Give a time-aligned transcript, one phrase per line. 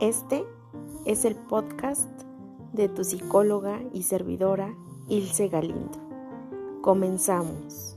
[0.00, 0.44] Este
[1.06, 2.10] es el podcast
[2.74, 4.76] de tu psicóloga y servidora
[5.08, 5.98] Ilse Galindo.
[6.82, 7.96] Comenzamos.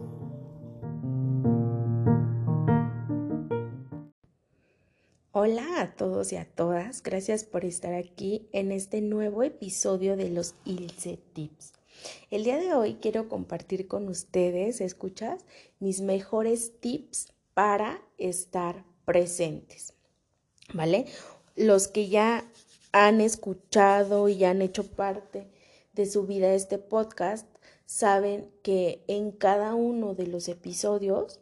[5.33, 10.29] Hola a todos y a todas, gracias por estar aquí en este nuevo episodio de
[10.29, 11.73] los Ilse Tips.
[12.31, 15.43] El día de hoy quiero compartir con ustedes, escuchas,
[15.79, 19.95] mis mejores tips para estar presentes.
[20.73, 21.07] ¿Vale?
[21.59, 22.49] Los que ya
[22.93, 25.47] han escuchado y han hecho parte
[25.93, 27.45] de su vida este podcast
[27.85, 31.41] saben que en cada uno de los episodios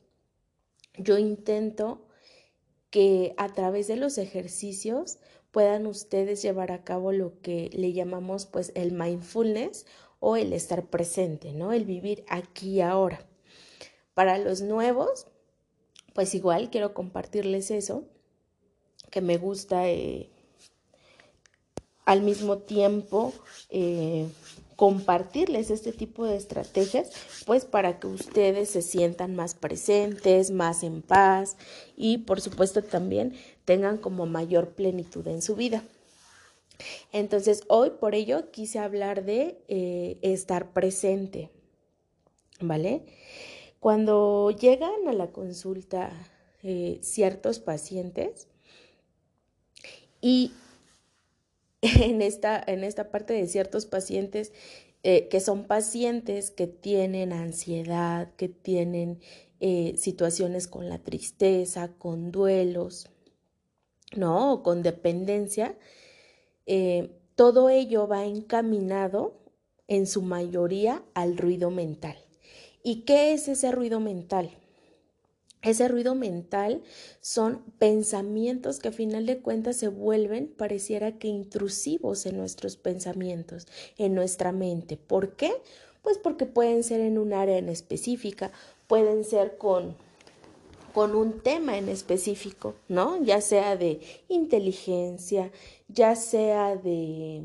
[0.98, 2.08] yo intento
[2.90, 5.20] que a través de los ejercicios
[5.52, 9.86] puedan ustedes llevar a cabo lo que le llamamos pues el mindfulness
[10.20, 11.74] o el estar presente, ¿no?
[11.74, 13.28] El vivir aquí y ahora.
[14.16, 15.28] Para los nuevos,
[16.16, 18.06] pues igual quiero compartirles eso
[19.10, 20.30] que me gusta eh,
[22.06, 23.34] al mismo tiempo
[23.70, 24.28] eh,
[24.76, 27.12] compartirles este tipo de estrategias,
[27.46, 31.58] pues para que ustedes se sientan más presentes, más en paz
[31.96, 33.36] y por supuesto también
[33.66, 35.84] tengan como mayor plenitud en su vida.
[37.12, 41.50] Entonces hoy por ello quise hablar de eh, estar presente,
[42.60, 43.04] ¿vale?
[43.80, 46.12] Cuando llegan a la consulta
[47.02, 48.48] ciertos pacientes,
[50.22, 50.52] y
[51.82, 54.52] en esta, en esta parte de ciertos pacientes
[55.04, 59.20] eh, que son pacientes que tienen ansiedad, que tienen
[59.60, 63.10] eh, situaciones con la tristeza, con duelos,
[64.16, 64.54] ¿no?
[64.54, 65.78] O con dependencia,
[66.66, 69.40] eh, todo ello va encaminado
[69.88, 72.18] en su mayoría al ruido mental.
[72.84, 74.52] ¿Y qué es ese ruido mental?
[75.62, 76.84] Ese ruido mental
[77.20, 83.68] son pensamientos que a final de cuentas se vuelven, pareciera que intrusivos en nuestros pensamientos,
[83.98, 84.98] en nuestra mente.
[84.98, 85.52] ¿Por qué?
[86.04, 88.52] Pues porque pueden ser en un área en específica,
[88.88, 89.96] pueden ser con
[90.94, 93.24] con un tema en específico, ¿no?
[93.24, 95.52] Ya sea de inteligencia,
[95.88, 97.44] ya sea de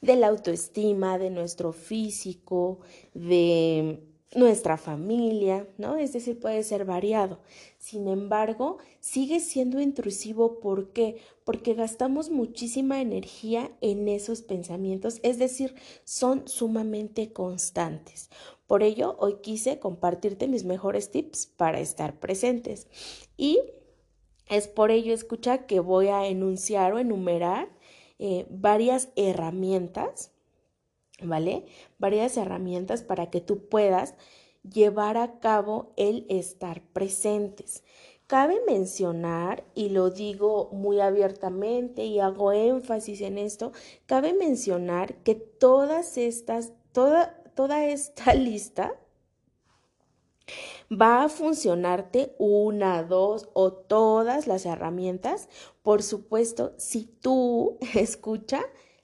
[0.00, 2.80] de la autoestima, de nuestro físico,
[3.12, 4.00] de
[4.34, 5.96] nuestra familia, ¿no?
[5.96, 7.40] Es decir, puede ser variado.
[7.78, 10.60] Sin embargo, sigue siendo intrusivo.
[10.60, 11.16] ¿Por qué?
[11.44, 15.74] Porque gastamos muchísima energía en esos pensamientos, es decir,
[16.04, 18.30] son sumamente constantes.
[18.68, 22.86] Por ello, hoy quise compartirte mis mejores tips para estar presentes.
[23.36, 23.58] Y
[24.48, 27.68] es por ello, escucha, que voy a enunciar o enumerar
[28.20, 30.30] eh, varias herramientas
[31.22, 31.66] ¿vale?
[31.98, 34.14] Varias herramientas para que tú puedas
[34.62, 37.82] llevar a cabo el estar presentes.
[38.26, 43.72] Cabe mencionar, y lo digo muy abiertamente y hago énfasis en esto,
[44.06, 48.94] cabe mencionar que todas estas, toda, toda esta lista
[50.90, 55.48] va a funcionarte una, dos o todas las herramientas,
[55.82, 58.60] por supuesto, si tú escucha,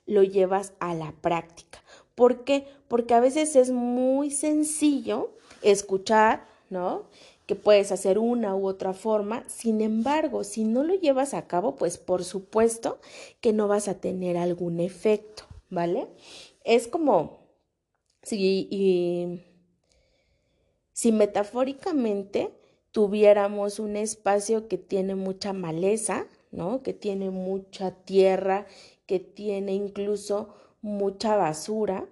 [0.07, 1.83] lo llevas a la práctica.
[2.17, 2.67] ¿Por qué?
[2.89, 5.31] Porque a veces es muy sencillo
[5.63, 7.05] escuchar, ¿no?
[7.47, 9.45] Que puedes hacer una u otra forma.
[9.49, 12.99] Sin embargo, si no lo llevas a cabo, pues por supuesto
[13.41, 16.09] que no vas a tener algún efecto, ¿vale?
[16.65, 17.39] Es como
[18.23, 19.45] si,
[20.93, 22.51] si metafóricamente
[22.93, 26.83] tuviéramos un espacio que tiene mucha maleza, ¿no?
[26.83, 28.67] Que tiene mucha tierra,
[29.07, 32.07] que tiene incluso mucha basura.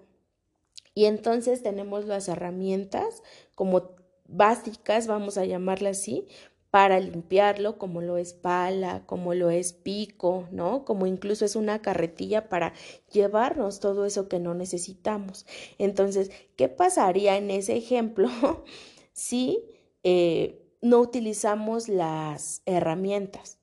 [0.93, 3.21] Y entonces tenemos las herramientas
[3.53, 3.95] como
[4.27, 6.27] básicas, vamos a llamarla así,
[6.75, 10.83] para limpiarlo, como lo es pala, como lo es pico, ¿no?
[10.83, 12.73] Como incluso es una carretilla para
[13.13, 15.45] llevarnos todo eso que no necesitamos.
[15.77, 18.29] Entonces, ¿qué pasaría en ese ejemplo
[19.13, 19.63] si
[20.03, 23.57] eh, no utilizamos las herramientas?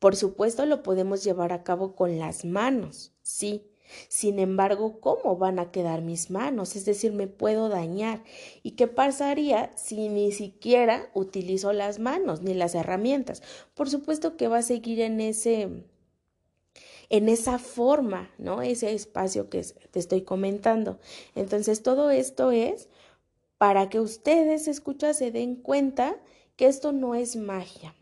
[0.00, 3.70] Por supuesto, lo podemos llevar a cabo con las manos, sí,
[4.08, 6.76] sin embargo, ¿cómo van a quedar mis manos?
[6.76, 8.22] Es decir, me puedo dañar.
[8.62, 13.42] ¿Y qué pasaría si ni siquiera utilizo las manos ni las herramientas?
[13.74, 15.84] Por supuesto que va a seguir en ese
[17.08, 18.62] en esa forma, ¿no?
[18.62, 21.00] Ese espacio que te estoy comentando.
[21.34, 22.88] Entonces, todo esto es
[23.58, 26.16] para que ustedes, escucha, se den cuenta
[26.56, 27.94] que esto no es magia.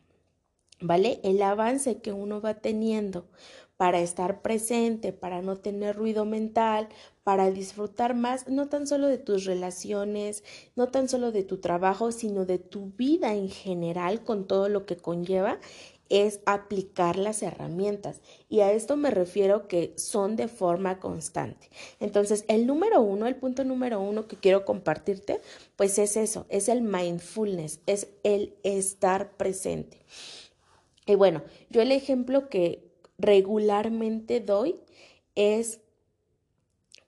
[0.81, 1.21] ¿vale?
[1.23, 3.27] El avance que uno va teniendo
[3.79, 6.89] para estar presente, para no tener ruido mental,
[7.23, 10.43] para disfrutar más, no tan solo de tus relaciones,
[10.75, 14.85] no tan solo de tu trabajo, sino de tu vida en general con todo lo
[14.85, 15.61] que conlleva,
[16.09, 18.21] es aplicar las herramientas.
[18.49, 21.71] Y a esto me refiero que son de forma constante.
[22.01, 25.41] Entonces, el número uno, el punto número uno que quiero compartirte,
[25.77, 30.05] pues es eso, es el mindfulness, es el estar presente.
[31.07, 32.88] Y bueno, yo el ejemplo que
[33.19, 34.81] regularmente doy
[35.35, 35.81] es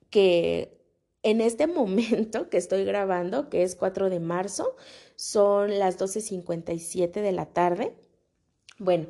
[0.09, 0.77] que
[1.23, 4.75] en este momento que estoy grabando, que es 4 de marzo,
[5.15, 7.93] son las 12.57 de la tarde.
[8.77, 9.07] Bueno,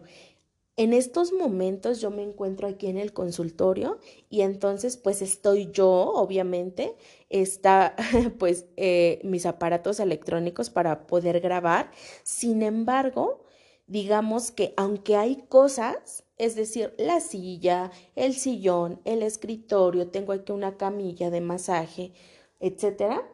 [0.77, 3.99] en estos momentos yo me encuentro aquí en el consultorio
[4.29, 6.95] y entonces pues estoy yo, obviamente,
[7.29, 7.95] está
[8.39, 11.91] pues eh, mis aparatos electrónicos para poder grabar.
[12.23, 13.43] Sin embargo,
[13.87, 20.51] digamos que aunque hay cosas, es decir, la silla, el sillón, el escritorio, tengo aquí
[20.51, 22.13] una camilla de masaje,
[22.59, 23.27] etcétera,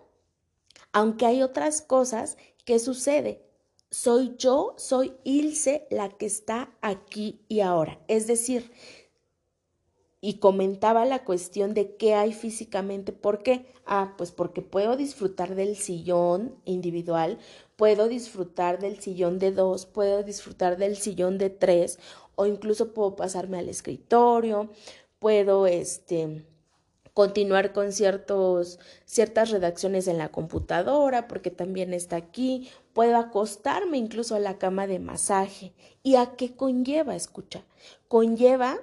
[0.91, 3.44] aunque hay otras cosas, ¿qué sucede?
[3.89, 7.99] Soy yo, soy Ilse la que está aquí y ahora.
[8.07, 8.71] Es decir,
[10.19, 13.11] y comentaba la cuestión de qué hay físicamente.
[13.13, 13.67] ¿Por qué?
[13.85, 17.38] Ah, pues porque puedo disfrutar del sillón individual,
[17.77, 22.00] puedo disfrutar del sillón de dos, puedo disfrutar del sillón de tres,
[22.35, 24.69] o incluso puedo pasarme al escritorio,
[25.19, 26.45] puedo este
[27.13, 34.35] continuar con ciertos, ciertas redacciones en la computadora, porque también está aquí, puedo acostarme incluso
[34.35, 35.73] a la cama de masaje.
[36.03, 37.15] ¿Y a qué conlleva?
[37.15, 37.65] Escucha,
[38.07, 38.77] conlleva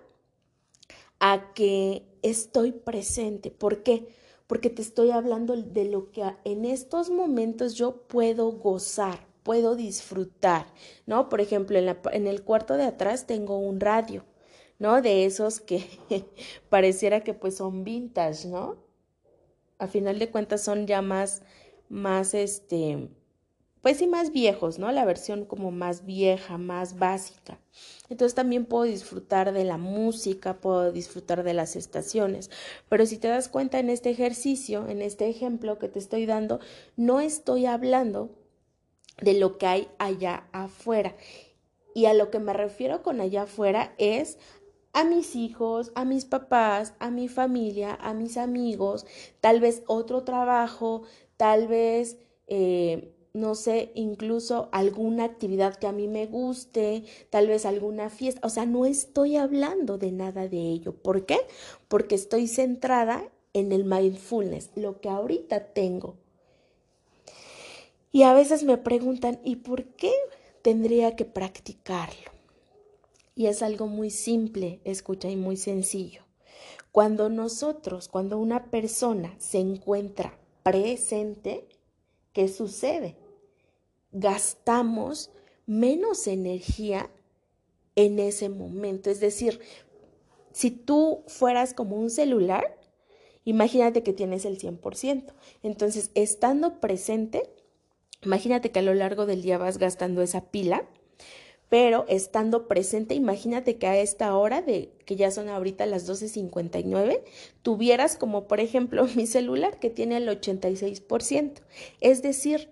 [1.21, 3.53] a que estoy presente.
[3.53, 4.09] ¿Por qué?
[4.47, 10.67] Porque te estoy hablando de lo que en estos momentos yo puedo gozar, puedo disfrutar,
[11.07, 11.29] ¿no?
[11.29, 14.25] Por ejemplo, en, la, en el cuarto de atrás tengo un radio,
[14.79, 15.01] ¿no?
[15.01, 15.85] De esos que
[16.69, 18.77] pareciera que pues son vintage, ¿no?
[19.79, 21.43] A final de cuentas son ya más,
[21.89, 23.09] más este,
[23.85, 24.91] pues sí, más viejos, ¿no?
[24.93, 27.59] La versión como más vieja, más básica.
[28.09, 32.51] Entonces también puedo disfrutar de la música, puedo disfrutar de las estaciones.
[32.89, 36.61] Pero si te das cuenta en este ejercicio, en este ejemplo que te estoy dando,
[36.97, 38.31] no estoy hablando
[39.21, 41.15] de lo que hay allá afuera.
[41.95, 44.39] Y a lo que me refiero con allá afuera es
[44.95, 49.05] a mis hijos, a mis papás, a mi familia, a mis amigos,
[49.43, 51.03] tal vez otro trabajo,
[51.37, 52.17] tal vez
[52.47, 58.41] eh, no sé, incluso alguna actividad que a mí me guste, tal vez alguna fiesta,
[58.47, 60.95] o sea, no estoy hablando de nada de ello.
[60.95, 61.39] ¿Por qué?
[61.89, 66.17] Porque estoy centrada en el mindfulness, lo que ahorita tengo.
[68.13, 70.13] Y a veces me preguntan, ¿y por qué
[70.63, 72.31] tendría que practicarlo?
[73.35, 76.23] Y es algo muy simple, escucha, y muy sencillo.
[76.93, 81.67] Cuando nosotros, cuando una persona se encuentra presente,
[82.33, 83.24] ¿qué sucede?
[84.15, 85.31] Gastamos
[85.67, 87.11] menos energía
[87.97, 89.11] en ese momento.
[89.11, 89.61] Es decir,
[90.53, 92.79] si tú fueras como un celular,
[93.45, 95.35] imagínate que tienes el 100%.
[95.63, 97.51] Entonces, estando presente,
[98.23, 100.89] imagínate que a lo largo del día vas gastando esa pila,
[101.69, 107.25] pero estando presente, imagínate que a esta hora de que ya son ahorita las 12:59,
[107.63, 111.63] tuvieras como por ejemplo mi celular que tiene el 86%.
[112.01, 112.71] Es decir,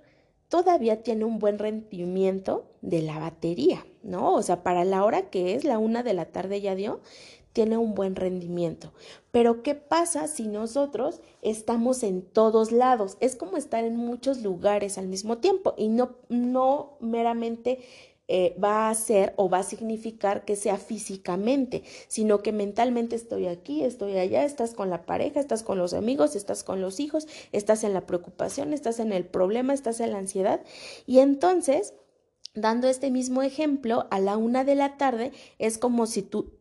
[0.52, 4.34] todavía tiene un buen rendimiento de la batería, ¿no?
[4.34, 7.00] O sea, para la hora que es, la una de la tarde ya dio,
[7.54, 8.92] tiene un buen rendimiento.
[9.30, 13.16] Pero ¿qué pasa si nosotros estamos en todos lados?
[13.20, 17.80] Es como estar en muchos lugares al mismo tiempo y no, no meramente
[18.28, 23.46] eh, va a ser o va a significar que sea físicamente, sino que mentalmente estoy
[23.46, 27.26] aquí, estoy allá, estás con la pareja, estás con los amigos, estás con los hijos,
[27.50, 30.62] estás en la preocupación, estás en el problema, estás en la ansiedad.
[31.04, 31.94] Y entonces,
[32.54, 36.52] dando este mismo ejemplo, a la una de la tarde es como si tú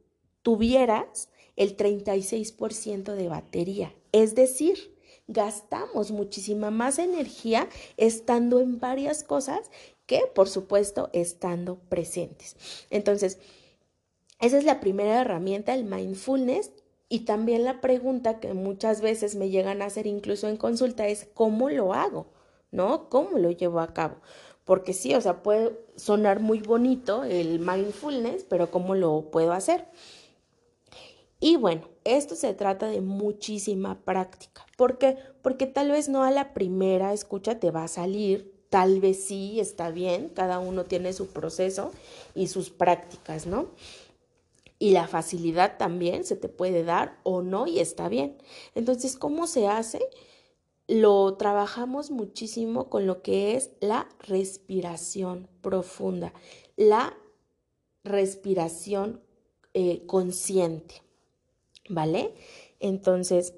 [0.42, 3.94] tuvieras el 36% de batería.
[4.12, 9.70] Es decir, gastamos muchísima más energía estando en varias cosas
[10.34, 12.56] por supuesto, estando presentes.
[12.90, 13.40] Entonces,
[14.40, 16.72] esa es la primera herramienta, el mindfulness.
[17.10, 21.28] Y también la pregunta que muchas veces me llegan a hacer incluso en consulta es,
[21.34, 22.28] ¿cómo lo hago?
[22.72, 23.10] ¿No?
[23.10, 24.16] ¿Cómo lo llevo a cabo?
[24.64, 29.88] Porque sí, o sea, puede sonar muy bonito el mindfulness, pero ¿cómo lo puedo hacer?
[31.42, 34.66] Y bueno, esto se trata de muchísima práctica.
[34.78, 35.18] ¿Por qué?
[35.42, 39.60] Porque tal vez no a la primera escucha te va a salir tal vez sí
[39.60, 41.92] está bien, cada uno tiene su proceso
[42.34, 43.68] y sus prácticas, ¿no?
[44.80, 48.38] Y la facilidad también se te puede dar o no y está bien.
[48.74, 50.00] Entonces, ¿cómo se hace?
[50.88, 56.32] Lo trabajamos muchísimo con lo que es la respiración profunda,
[56.78, 57.18] la
[58.06, 59.22] respiración
[59.74, 61.04] eh, consciente,
[61.90, 62.34] ¿vale?
[62.80, 63.54] Entonces,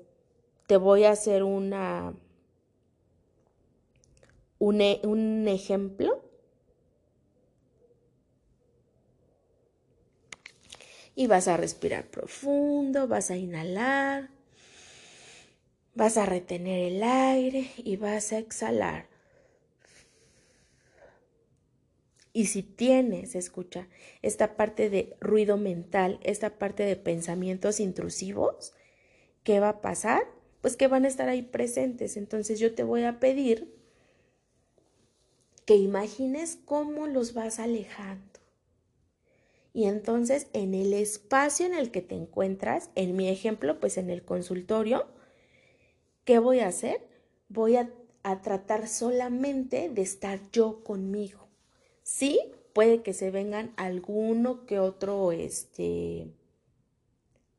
[0.65, 2.15] te voy a hacer una,
[4.63, 6.23] un, e, un ejemplo.
[11.15, 14.29] Y vas a respirar profundo, vas a inhalar,
[15.93, 19.09] vas a retener el aire y vas a exhalar.
[22.31, 23.89] Y si tienes, escucha,
[24.21, 28.73] esta parte de ruido mental, esta parte de pensamientos intrusivos,
[29.43, 30.23] ¿qué va a pasar?
[30.61, 32.15] Pues que van a estar ahí presentes.
[32.17, 33.82] Entonces yo te voy a pedir
[35.65, 38.39] que imagines cómo los vas alejando.
[39.73, 44.09] Y entonces en el espacio en el que te encuentras, en mi ejemplo, pues en
[44.09, 45.07] el consultorio,
[46.25, 47.07] ¿qué voy a hacer?
[47.49, 47.89] Voy a,
[48.23, 51.43] a tratar solamente de estar yo conmigo
[52.03, 52.39] Sí,
[52.73, 56.27] puede que se vengan alguno que otro este,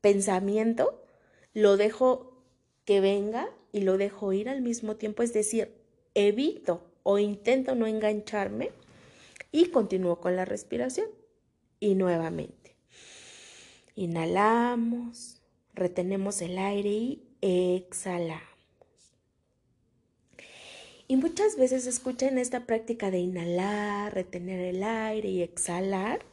[0.00, 1.02] pensamiento,
[1.54, 2.42] lo dejo
[2.84, 5.74] que venga y lo dejo ir al mismo tiempo, es decir,
[6.14, 8.72] evito o intento no engancharme
[9.52, 11.06] y continúo con la respiración.
[11.78, 12.74] Y nuevamente,
[13.94, 15.40] inhalamos,
[15.74, 18.42] retenemos el aire y exhalamos.
[21.06, 26.24] Y muchas veces escuchan esta práctica de inhalar, retener el aire y exhalar.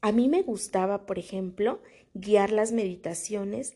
[0.00, 1.80] A mí me gustaba, por ejemplo,
[2.12, 3.74] guiar las meditaciones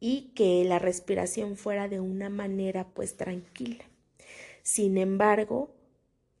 [0.00, 3.89] y que la respiración fuera de una manera pues tranquila.
[4.72, 5.74] Sin embargo,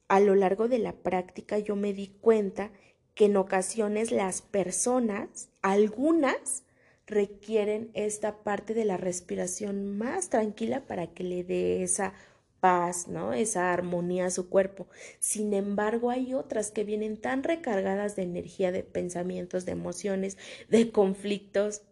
[0.06, 2.70] a lo largo de la práctica yo me di cuenta
[3.16, 6.62] que en ocasiones las personas, algunas,
[7.08, 12.14] requieren esta parte de la respiración más tranquila para que le dé esa
[12.60, 13.32] paz, ¿no?
[13.32, 14.86] Esa armonía a su cuerpo.
[15.18, 20.92] Sin embargo, hay otras que vienen tan recargadas de energía, de pensamientos, de emociones, de
[20.92, 21.82] conflictos,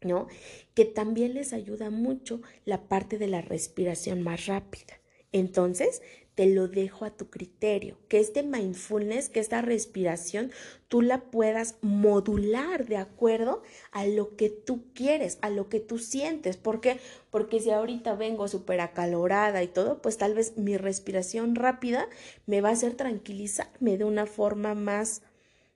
[0.00, 0.28] ¿no?
[0.72, 5.03] Que también les ayuda mucho la parte de la respiración más rápida.
[5.34, 6.00] Entonces,
[6.36, 10.52] te lo dejo a tu criterio, que este mindfulness, que esta respiración,
[10.86, 15.98] tú la puedas modular de acuerdo a lo que tú quieres, a lo que tú
[15.98, 16.56] sientes.
[16.56, 17.00] ¿Por qué?
[17.30, 22.08] Porque si ahorita vengo súper acalorada y todo, pues tal vez mi respiración rápida
[22.46, 25.22] me va a hacer tranquilizarme de una forma más,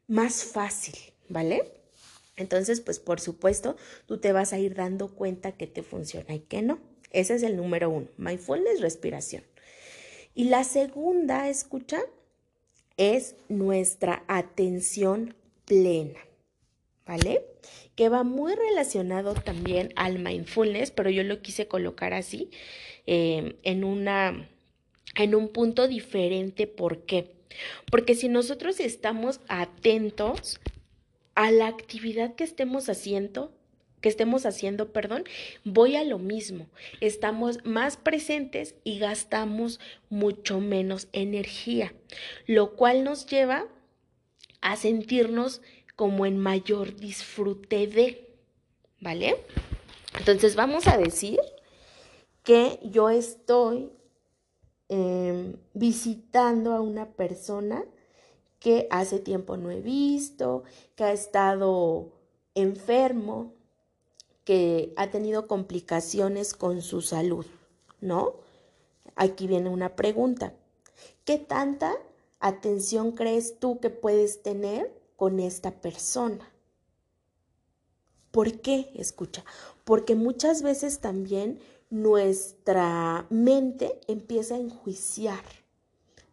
[0.06, 0.94] más fácil,
[1.28, 1.72] ¿vale?
[2.36, 3.74] Entonces, pues por supuesto,
[4.06, 6.78] tú te vas a ir dando cuenta que te funciona y que no.
[7.10, 9.42] Ese es el número uno, mindfulness, respiración.
[10.34, 12.00] Y la segunda, escucha,
[12.96, 16.20] es nuestra atención plena,
[17.06, 17.42] ¿vale?
[17.94, 22.50] Que va muy relacionado también al mindfulness, pero yo lo quise colocar así,
[23.06, 24.48] eh, en, una,
[25.16, 26.66] en un punto diferente.
[26.66, 27.32] ¿Por qué?
[27.90, 30.60] Porque si nosotros estamos atentos
[31.34, 33.57] a la actividad que estemos haciendo,
[34.00, 35.24] que estemos haciendo, perdón,
[35.64, 36.66] voy a lo mismo.
[37.00, 41.94] Estamos más presentes y gastamos mucho menos energía,
[42.46, 43.66] lo cual nos lleva
[44.60, 45.60] a sentirnos
[45.96, 48.30] como en mayor disfrute de,
[49.00, 49.36] ¿vale?
[50.18, 51.40] Entonces vamos a decir
[52.44, 53.90] que yo estoy
[54.88, 57.84] em, visitando a una persona
[58.58, 60.64] que hace tiempo no he visto,
[60.96, 62.12] que ha estado
[62.54, 63.54] enfermo,
[64.48, 67.44] que ha tenido complicaciones con su salud,
[68.00, 68.36] ¿no?
[69.14, 70.54] Aquí viene una pregunta.
[71.26, 71.94] ¿Qué tanta
[72.40, 76.50] atención crees tú que puedes tener con esta persona?
[78.30, 78.90] ¿Por qué?
[78.94, 79.44] Escucha,
[79.84, 85.44] porque muchas veces también nuestra mente empieza a enjuiciar,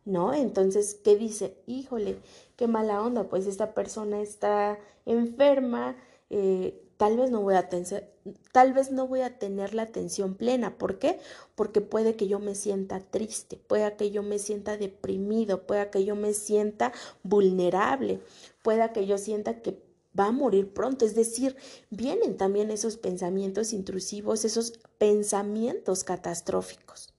[0.06, 0.34] ¿no?
[0.34, 1.58] Entonces, ¿qué dice?
[1.68, 2.20] Híjole,
[2.56, 5.98] qué mala onda, pues esta persona está enferma,
[6.30, 8.14] eh, tal vez no voy a tener,
[8.52, 10.78] tal vez no voy a tener la atención plena.
[10.78, 11.20] ¿Por qué?
[11.56, 16.06] Porque puede que yo me sienta triste, pueda que yo me sienta deprimido, pueda que
[16.06, 18.22] yo me sienta vulnerable,
[18.62, 19.82] pueda que yo sienta que
[20.18, 21.06] va a morir pronto.
[21.06, 21.56] Es decir,
[21.90, 27.14] vienen también esos pensamientos intrusivos, esos pensamientos catastróficos.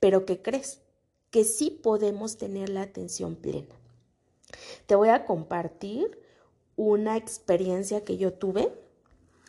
[0.00, 0.80] Pero ¿qué crees?
[1.30, 3.74] Que sí podemos tener la atención plena.
[4.86, 6.18] Te voy a compartir
[6.76, 8.72] una experiencia que yo tuve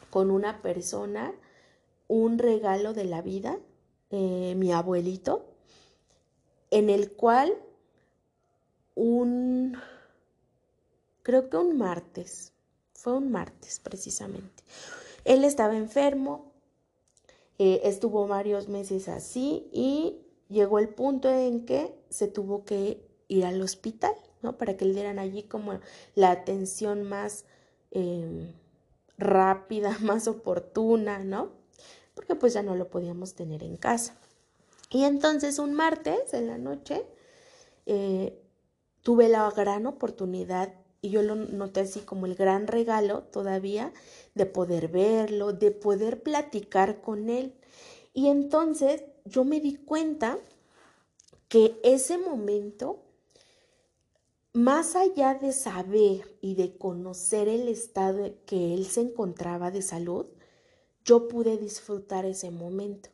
[0.10, 1.34] con una persona
[2.08, 3.60] un regalo de la vida,
[4.10, 5.46] eh, mi abuelito,
[6.72, 7.54] en el cual
[8.96, 9.78] un,
[11.22, 12.52] creo que un martes,
[12.94, 14.64] fue un martes precisamente.
[15.24, 16.52] Él estaba enfermo,
[17.60, 20.18] eh, estuvo varios meses así y
[20.50, 24.58] llegó el punto en que se tuvo que ir al hospital, ¿no?
[24.58, 25.80] Para que le dieran allí como
[26.16, 27.46] la atención más
[27.92, 28.52] em,
[29.20, 31.52] rápida, más oportuna, ¿no?
[32.16, 34.18] Porque pues ya no lo podíamos tener en casa.
[34.90, 37.06] Y entonces un martes en la noche
[37.86, 38.42] eh,
[39.04, 43.94] tuve la gran oportunidad y yo lo noté así como el gran regalo todavía
[44.36, 47.54] de poder verlo, de poder platicar con él.
[48.14, 50.40] Y entonces yo me di cuenta
[51.48, 53.02] que ese momento,
[54.54, 60.26] más allá de saber y de conocer el estado que él se encontraba de salud,
[61.06, 63.10] yo pude disfrutar ese momento.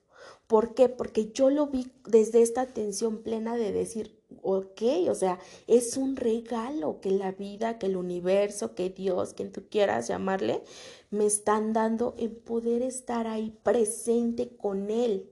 [0.48, 0.90] ¿Por qué?
[0.90, 6.16] Porque yo lo vi desde esta atención plena de decir, ok, o sea, es un
[6.16, 10.64] regalo que la vida, que el universo, que Dios, quien tú quieras llamarle,
[11.10, 15.32] me están dando en poder estar ahí presente con Él.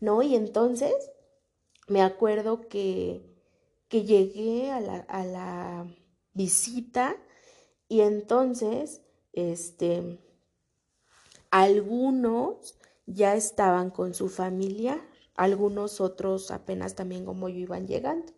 [0.00, 0.22] ¿No?
[0.22, 0.92] Y entonces
[1.88, 3.31] me acuerdo que,
[3.92, 5.86] que llegué a la, a la
[6.32, 7.14] visita
[7.88, 9.02] y entonces,
[9.34, 10.18] este,
[11.50, 18.32] algunos ya estaban con su familia, algunos otros apenas también como yo iban llegando.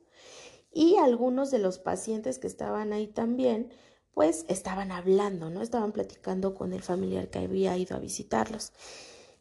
[0.73, 3.71] Y algunos de los pacientes que estaban ahí también,
[4.13, 5.63] pues estaban hablando, ¿no?
[5.63, 8.73] Estaban platicando con el familiar que había ido a visitarlos.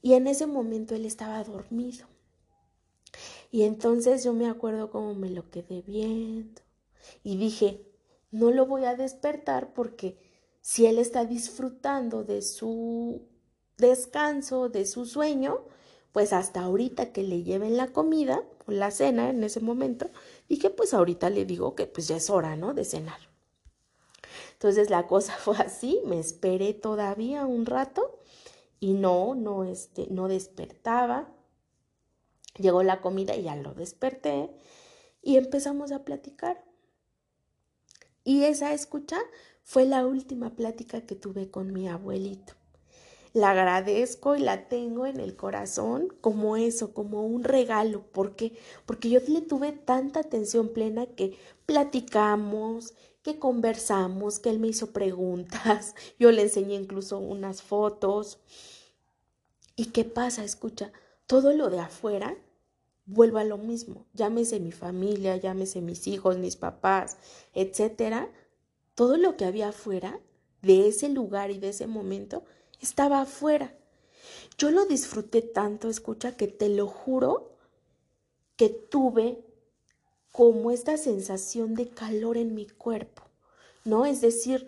[0.04, 2.13] Y en ese momento él estaba dormido.
[3.52, 6.62] Y entonces yo me acuerdo cómo me lo quedé viendo.
[7.24, 7.86] Y dije,
[8.32, 10.18] no lo voy a despertar porque
[10.62, 13.28] si él está disfrutando de su
[13.78, 15.66] descanso, de su sueño,
[16.12, 20.10] pues hasta ahorita que le lleven la comida la cena en ese momento,
[20.48, 22.74] dije, pues ahorita le digo que pues ya es hora, ¿no?
[22.74, 23.20] De cenar.
[24.54, 28.20] Entonces la cosa fue así, me esperé todavía un rato
[28.80, 31.30] y no, no, este, no despertaba.
[32.58, 34.50] Llegó la comida y ya lo desperté
[35.22, 36.64] y empezamos a platicar.
[38.24, 39.18] Y esa escucha
[39.64, 42.54] fue la última plática que tuve con mi abuelito
[43.34, 48.04] la agradezco y la tengo en el corazón como eso, como un regalo.
[48.04, 48.56] ¿Por qué?
[48.86, 54.92] Porque yo le tuve tanta atención plena que platicamos, que conversamos, que él me hizo
[54.94, 58.40] preguntas, yo le enseñé incluso unas fotos.
[59.76, 60.44] ¿Y qué pasa?
[60.44, 60.92] Escucha,
[61.28, 62.36] todo lo de afuera
[63.06, 64.06] vuelve a lo mismo.
[64.14, 67.18] Llámese mi familia, llámese mis hijos, mis papás,
[67.54, 68.30] etcétera.
[68.96, 70.20] Todo lo que había afuera
[70.62, 72.44] de ese lugar y de ese momento
[72.82, 73.76] estaba afuera.
[74.58, 77.54] Yo lo disfruté tanto, escucha, que te lo juro
[78.56, 79.44] que tuve
[80.32, 83.24] como esta sensación de calor en mi cuerpo,
[83.84, 84.06] ¿no?
[84.06, 84.68] Es decir,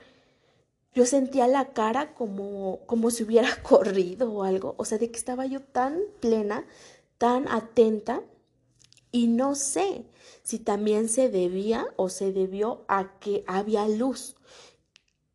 [0.95, 5.17] yo sentía la cara como, como si hubiera corrido o algo, o sea, de que
[5.17, 6.65] estaba yo tan plena,
[7.17, 8.23] tan atenta,
[9.11, 10.05] y no sé
[10.43, 14.35] si también se debía o se debió a que había luz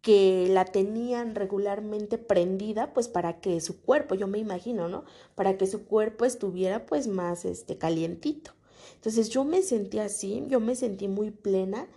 [0.02, 5.04] que la tenían regularmente prendida, pues para que su cuerpo, yo me imagino, ¿no?
[5.34, 8.52] Para que su cuerpo estuviera pues más este calientito.
[8.96, 11.88] Entonces yo me sentí así, yo me sentí muy plena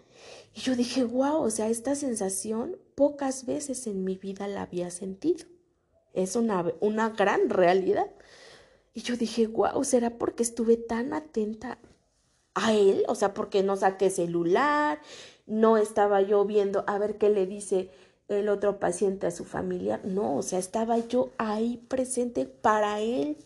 [0.56, 4.92] y yo dije, wow, o sea, esta sensación pocas veces en mi vida la había
[4.92, 5.46] sentido.
[6.13, 8.12] Es una, una gran realidad.
[8.94, 11.80] Y yo dije, wow, ¿será porque estuve tan atenta
[12.54, 13.04] a él?
[13.08, 15.02] O sea, porque no saqué celular,
[15.48, 17.89] no estaba yo viendo a ver qué le dice
[18.28, 23.38] el otro paciente a su familia, no, o sea, estaba yo ahí presente para él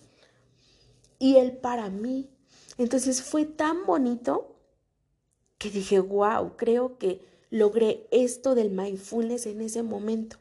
[1.19, 2.29] y él para mí.
[2.77, 4.56] Entonces fue tan bonito
[5.57, 10.37] que dije, wow, creo que logré esto del mindfulness en ese momento.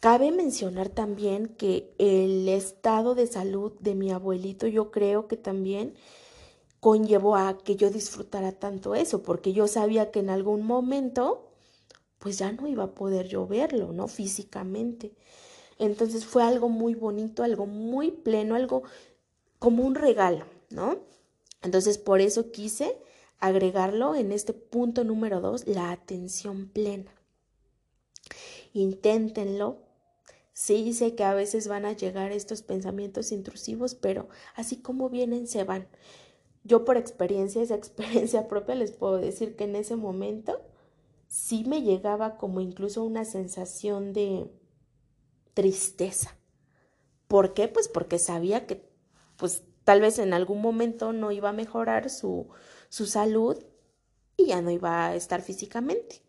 [0.00, 5.94] Cabe mencionar también que el estado de salud de mi abuelito yo creo que también
[6.80, 11.48] conllevó a que yo disfrutara tanto eso, porque yo sabía que en algún momento,
[12.18, 14.06] pues ya no iba a poder yo verlo, ¿no?
[14.06, 15.12] Físicamente.
[15.78, 18.82] Entonces fue algo muy bonito, algo muy pleno, algo
[19.58, 20.98] como un regalo, ¿no?
[21.62, 22.96] Entonces por eso quise
[23.38, 27.12] agregarlo en este punto número dos, la atención plena.
[28.72, 29.78] Inténtenlo.
[30.52, 35.46] Sí, sé que a veces van a llegar estos pensamientos intrusivos, pero así como vienen,
[35.46, 35.86] se van.
[36.64, 40.60] Yo por experiencia, esa experiencia propia, les puedo decir que en ese momento
[41.28, 44.50] sí me llegaba como incluso una sensación de
[45.54, 46.36] tristeza.
[47.28, 47.68] ¿Por qué?
[47.68, 48.88] Pues porque sabía que
[49.36, 52.48] pues tal vez en algún momento no iba a mejorar su,
[52.88, 53.56] su salud
[54.36, 56.22] y ya no iba a estar físicamente.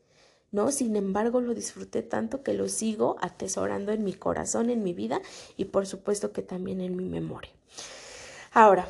[0.51, 0.71] ¿no?
[0.71, 5.21] Sin embargo, lo disfruté tanto que lo sigo atesorando en mi corazón, en mi vida
[5.57, 7.51] y por supuesto que también en mi memoria.
[8.53, 8.87] Ahora,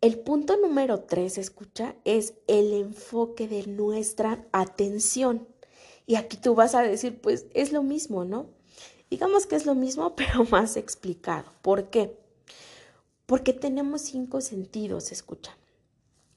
[0.00, 5.48] el punto número tres, escucha, es el enfoque de nuestra atención.
[6.06, 8.46] Y aquí tú vas a decir, pues es lo mismo, ¿no?
[9.10, 11.52] Digamos que es lo mismo, pero más explicado.
[11.62, 12.16] ¿Por qué?
[13.26, 15.56] Porque tenemos cinco sentidos, escucha.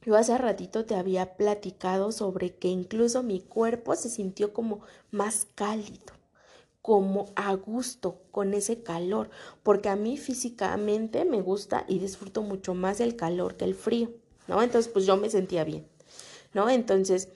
[0.01, 4.79] Yo hace ratito te había platicado sobre que incluso mi cuerpo se sintió como
[5.12, 6.13] más cálido,
[6.81, 9.29] como a gusto con ese calor,
[9.62, 14.12] porque a mí físicamente me gusta y disfruto mucho más el calor que el frío,
[14.47, 14.62] ¿no?
[14.62, 15.85] Entonces, pues yo me sentía bien,
[16.53, 16.69] ¿no?
[16.69, 17.27] Entonces,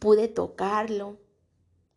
[0.00, 1.18] pude tocarlo,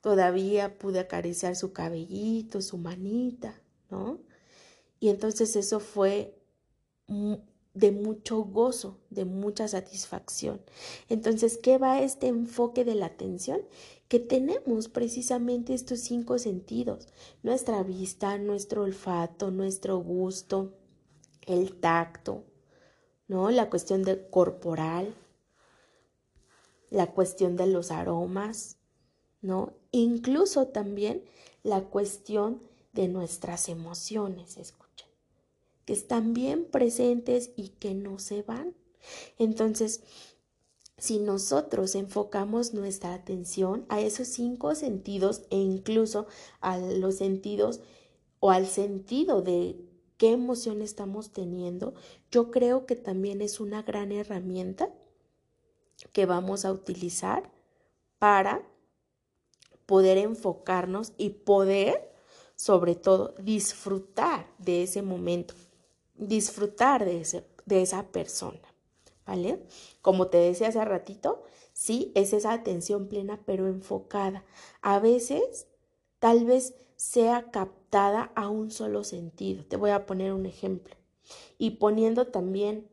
[0.04, 4.20] todavía pude acariciar su cabellito, su manita, ¿no?
[5.00, 6.40] Y entonces eso fue
[7.76, 10.62] de mucho gozo, de mucha satisfacción.
[11.10, 13.62] Entonces, ¿qué va este enfoque de la atención?
[14.08, 17.10] Que tenemos precisamente estos cinco sentidos,
[17.44, 20.74] nuestra vista, nuestro olfato, nuestro gusto,
[21.46, 22.44] el tacto,
[23.28, 23.52] ¿no?
[23.52, 25.14] La cuestión de corporal,
[26.90, 28.78] la cuestión de los aromas,
[29.42, 29.74] ¿no?
[29.92, 31.26] Incluso también
[31.62, 32.62] la cuestión
[32.94, 34.58] de nuestras emociones,
[35.86, 38.76] que están bien presentes y que no se van.
[39.38, 40.02] Entonces,
[40.98, 46.26] si nosotros enfocamos nuestra atención a esos cinco sentidos e incluso
[46.62, 47.82] a los sentidos
[48.40, 49.78] o al sentido de
[50.18, 51.94] qué emoción estamos teniendo,
[52.32, 54.94] yo creo que también es una gran herramienta
[56.14, 57.52] que vamos a utilizar
[58.18, 58.66] para
[59.86, 62.12] poder enfocarnos y poder,
[62.56, 65.54] sobre todo, disfrutar de ese momento
[66.18, 68.62] disfrutar de, ese, de esa persona,
[69.26, 69.64] ¿vale?
[70.02, 74.46] Como te decía hace ratito, sí, es esa atención plena pero enfocada.
[74.82, 75.68] A veces,
[76.20, 79.66] tal vez sea captada a un solo sentido.
[79.66, 80.96] Te voy a poner un ejemplo.
[81.58, 82.88] Y poniendo también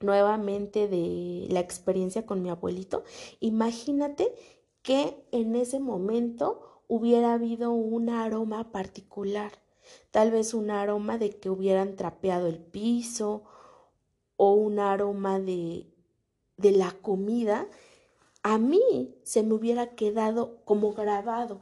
[0.00, 3.04] nuevamente de la experiencia con mi abuelito,
[3.40, 4.34] imagínate
[4.82, 9.52] que en ese momento hubiera habido un aroma particular
[10.10, 13.42] tal vez un aroma de que hubieran trapeado el piso
[14.36, 15.86] o un aroma de,
[16.56, 17.68] de la comida,
[18.42, 21.60] a mí se me hubiera quedado como grabado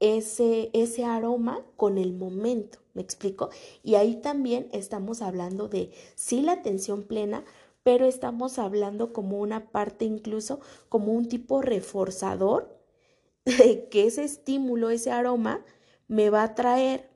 [0.00, 3.50] ese, ese aroma con el momento, ¿me explico?
[3.82, 7.44] Y ahí también estamos hablando de, sí, la atención plena,
[7.82, 12.76] pero estamos hablando como una parte incluso, como un tipo reforzador
[13.44, 15.64] de que ese estímulo, ese aroma,
[16.08, 17.08] me va a traer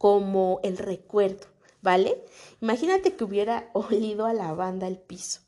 [0.00, 1.46] como el recuerdo,
[1.82, 2.24] ¿vale?
[2.62, 5.40] Imagínate que hubiera olido a lavanda el piso.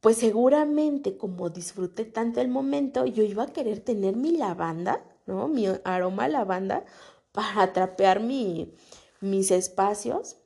[0.00, 5.48] Pues seguramente como disfruté tanto el momento, yo iba a querer tener mi lavanda, ¿no?
[5.48, 6.84] Mi aroma a lavanda
[7.32, 8.74] para trapear mi,
[9.20, 10.36] mis espacios,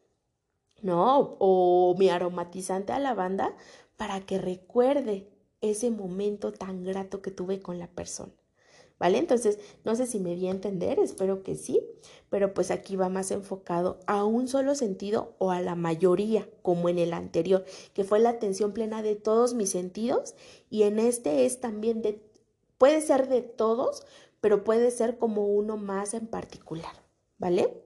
[0.81, 1.37] ¿no?
[1.39, 3.55] O mi aromatizante a lavanda
[3.99, 5.29] para que recuerde
[5.61, 8.33] ese momento tan grato que tuve con la persona.
[8.99, 9.19] ¿Vale?
[9.19, 11.81] Entonces, no sé si me di a entender, espero que sí,
[12.31, 16.89] pero pues aquí va más enfocado a un solo sentido o a la mayoría, como
[16.89, 20.35] en el anterior, que fue la atención plena de todos mis sentidos
[20.71, 22.23] y en este es también de,
[22.79, 24.03] puede ser de todos,
[24.41, 26.93] pero puede ser como uno más en particular,
[27.39, 27.83] ¿vale?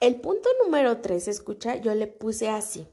[0.00, 2.88] El punto número tres, escucha, yo le puse así,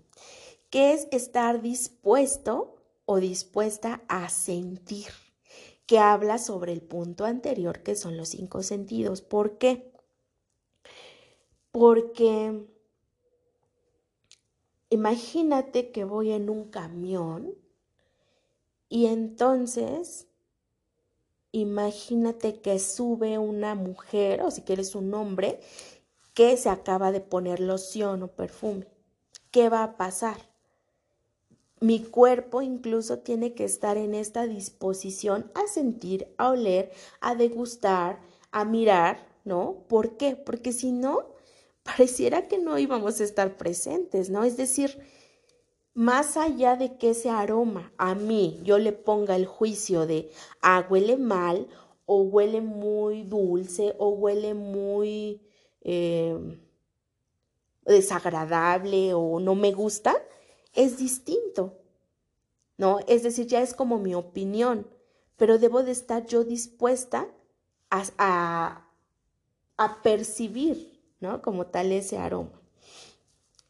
[0.69, 5.07] que es estar dispuesto o dispuesta a sentir
[5.89, 9.23] que habla sobre el punto anterior, que son los cinco sentidos.
[9.23, 9.91] ¿Por qué?
[11.71, 12.63] Porque
[14.91, 17.55] imagínate que voy en un camión
[18.87, 20.27] y entonces
[21.51, 25.59] imagínate que sube una mujer, o si quieres un hombre,
[26.35, 28.85] que se acaba de poner loción o perfume.
[29.49, 30.37] ¿Qué va a pasar?
[31.81, 38.19] Mi cuerpo incluso tiene que estar en esta disposición a sentir, a oler, a degustar,
[38.51, 39.85] a mirar, ¿no?
[39.87, 40.35] ¿Por qué?
[40.35, 41.25] Porque si no,
[41.83, 44.43] pareciera que no íbamos a estar presentes, ¿no?
[44.43, 44.99] Es decir,
[45.93, 50.85] más allá de que ese aroma a mí yo le ponga el juicio de, ah,
[50.89, 51.67] huele mal
[52.05, 55.41] o huele muy dulce o huele muy
[55.81, 56.57] eh,
[57.85, 60.15] desagradable o no me gusta,
[60.73, 61.77] es distinto,
[62.77, 62.99] ¿no?
[63.07, 64.87] Es decir, ya es como mi opinión,
[65.37, 67.27] pero debo de estar yo dispuesta
[67.89, 68.85] a,
[69.77, 71.41] a, percibir, ¿no?
[71.41, 72.61] Como tal ese aroma.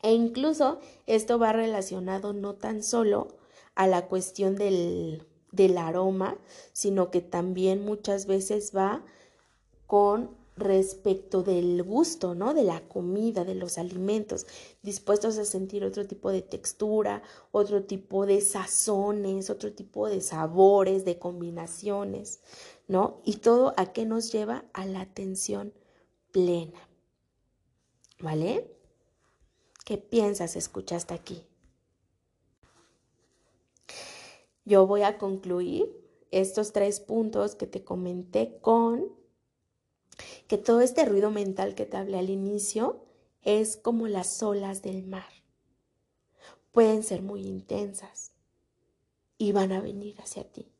[0.01, 3.37] E incluso esto va relacionado no tan solo
[3.75, 6.37] a la cuestión del, del aroma,
[6.73, 9.03] sino que también muchas veces va
[9.87, 12.53] con respecto del gusto, ¿no?
[12.53, 14.45] De la comida, de los alimentos,
[14.81, 21.05] dispuestos a sentir otro tipo de textura, otro tipo de sazones, otro tipo de sabores,
[21.05, 22.41] de combinaciones,
[22.87, 23.21] ¿no?
[23.25, 25.73] Y todo a qué nos lleva a la atención
[26.31, 26.89] plena.
[28.19, 28.75] ¿Vale?
[29.85, 30.55] ¿Qué piensas?
[30.55, 31.43] Escuchaste aquí.
[34.65, 35.99] Yo voy a concluir
[36.31, 39.18] estos tres puntos que te comenté con
[40.47, 43.05] que todo este ruido mental que te hablé al inicio
[43.41, 45.29] es como las olas del mar.
[46.71, 48.31] Pueden ser muy intensas
[49.37, 50.71] y van a venir hacia ti.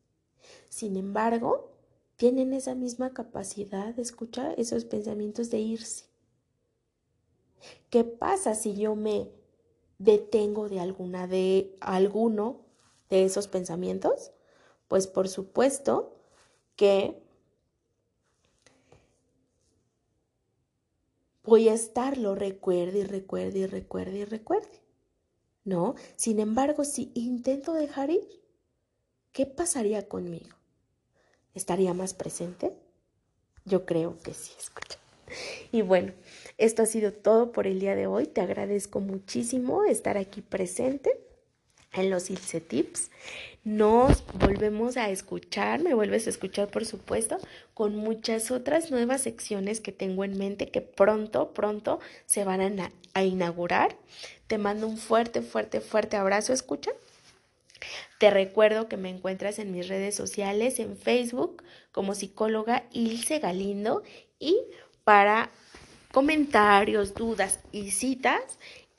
[0.68, 1.72] Sin embargo,
[2.16, 6.04] tienen esa misma capacidad de escuchar esos pensamientos de irse.
[7.88, 9.30] ¿Qué pasa si yo me
[9.98, 12.60] detengo de alguna de alguno
[13.08, 14.32] de esos pensamientos?
[14.86, 16.16] Pues por supuesto
[16.76, 17.22] que
[21.44, 24.80] voy a estarlo, recuerde y recuerde y recuerde y recuerde.
[25.64, 25.94] ¿No?
[26.16, 28.26] Sin embargo, si intento dejar ir,
[29.32, 30.56] ¿qué pasaría conmigo?
[31.54, 32.72] ¿Estaría más presente?
[33.64, 34.98] Yo creo que sí, escucha.
[35.70, 36.12] Y bueno,
[36.58, 38.26] esto ha sido todo por el día de hoy.
[38.26, 41.29] Te agradezco muchísimo estar aquí presente
[41.92, 43.10] en los Ilse Tips.
[43.62, 47.38] Nos volvemos a escuchar, me vuelves a escuchar por supuesto,
[47.74, 53.22] con muchas otras nuevas secciones que tengo en mente que pronto, pronto se van a,
[53.22, 53.96] inaugurar.
[54.46, 56.92] Te mando un fuerte, fuerte, fuerte abrazo, escucha.
[58.18, 64.02] Te recuerdo que me encuentras en mis redes sociales, en Facebook como psicóloga Ilse Galindo
[64.38, 64.56] y
[65.04, 65.50] para
[66.12, 68.42] comentarios, dudas y citas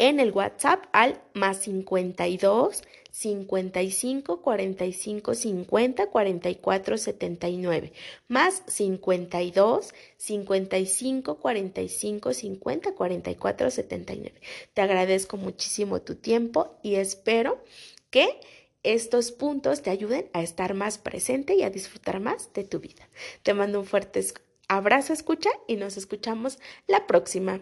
[0.02, 7.94] en el WhatsApp al más 52 55 45 50 44 79
[8.28, 14.42] más 52 55 45 50 44 79.
[14.74, 17.64] Te agradezco muchísimo tu tiempo y espero
[18.10, 18.40] que
[18.82, 23.08] estos puntos te ayuden a estar más presente y a disfrutar más de tu vida.
[23.44, 24.26] Te mando un fuerte
[24.68, 27.62] abrazo, escucha y nos escuchamos la próxima.